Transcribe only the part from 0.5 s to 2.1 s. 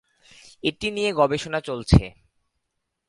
এটি নিয়ে গবেষণা চলছে।